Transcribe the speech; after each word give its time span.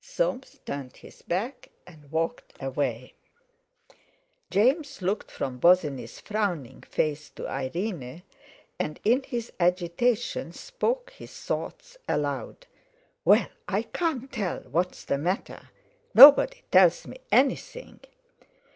Soames 0.00 0.58
turned 0.66 0.96
his 0.96 1.22
back, 1.22 1.68
and 1.86 2.10
walked 2.10 2.60
away. 2.60 3.14
James 4.50 5.00
looked 5.00 5.30
from 5.30 5.60
Bosinney's 5.60 6.18
frowning 6.18 6.80
face 6.82 7.30
to 7.30 7.46
Irene, 7.46 8.24
and, 8.76 8.98
in 9.04 9.22
his 9.22 9.52
agitation, 9.60 10.50
spoke 10.52 11.10
his 11.10 11.32
thoughts 11.32 11.96
aloud: 12.08 12.66
"Well, 13.24 13.46
I 13.68 13.82
can't 13.82 14.32
tell 14.32 14.62
what's 14.62 15.04
the 15.04 15.16
matter. 15.16 15.70
Nobody 16.12 16.62
tells 16.72 17.06
me 17.06 17.18
anything!" 17.30 18.00